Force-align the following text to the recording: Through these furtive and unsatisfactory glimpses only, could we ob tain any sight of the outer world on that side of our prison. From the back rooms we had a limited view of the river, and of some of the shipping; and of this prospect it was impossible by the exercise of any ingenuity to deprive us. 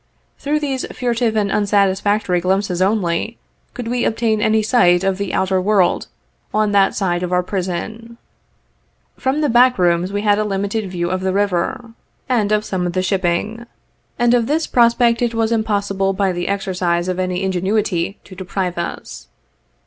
Through 0.39 0.61
these 0.61 0.83
furtive 0.87 1.35
and 1.35 1.51
unsatisfactory 1.51 2.41
glimpses 2.41 2.81
only, 2.81 3.37
could 3.75 3.87
we 3.87 4.03
ob 4.03 4.15
tain 4.17 4.41
any 4.41 4.63
sight 4.63 5.03
of 5.03 5.19
the 5.19 5.31
outer 5.31 5.61
world 5.61 6.07
on 6.51 6.71
that 6.71 6.95
side 6.95 7.21
of 7.21 7.31
our 7.31 7.43
prison. 7.43 8.17
From 9.17 9.41
the 9.41 9.47
back 9.47 9.77
rooms 9.77 10.11
we 10.11 10.23
had 10.23 10.39
a 10.39 10.43
limited 10.43 10.89
view 10.89 11.11
of 11.11 11.21
the 11.21 11.33
river, 11.33 11.91
and 12.27 12.51
of 12.51 12.65
some 12.65 12.87
of 12.87 12.93
the 12.93 13.03
shipping; 13.03 13.67
and 14.17 14.33
of 14.33 14.47
this 14.47 14.65
prospect 14.65 15.21
it 15.21 15.35
was 15.35 15.51
impossible 15.51 16.13
by 16.13 16.31
the 16.31 16.47
exercise 16.47 17.07
of 17.07 17.19
any 17.19 17.43
ingenuity 17.43 18.17
to 18.23 18.33
deprive 18.33 18.79
us. 18.79 19.27